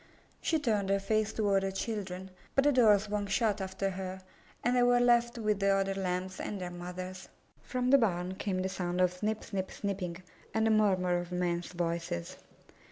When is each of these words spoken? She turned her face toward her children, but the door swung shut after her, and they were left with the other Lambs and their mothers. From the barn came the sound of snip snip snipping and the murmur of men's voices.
She 0.41 0.57
turned 0.57 0.89
her 0.89 0.97
face 0.99 1.31
toward 1.31 1.61
her 1.61 1.69
children, 1.69 2.31
but 2.55 2.63
the 2.63 2.71
door 2.71 2.97
swung 2.97 3.27
shut 3.27 3.61
after 3.61 3.91
her, 3.91 4.23
and 4.63 4.75
they 4.75 4.81
were 4.81 4.99
left 4.99 5.37
with 5.37 5.59
the 5.59 5.67
other 5.69 5.93
Lambs 5.93 6.39
and 6.39 6.59
their 6.59 6.71
mothers. 6.71 7.29
From 7.61 7.91
the 7.91 7.99
barn 7.99 8.33
came 8.33 8.63
the 8.63 8.67
sound 8.67 8.99
of 8.99 9.13
snip 9.13 9.43
snip 9.43 9.69
snipping 9.71 10.17
and 10.55 10.65
the 10.65 10.71
murmur 10.71 11.19
of 11.19 11.31
men's 11.31 11.71
voices. 11.71 12.37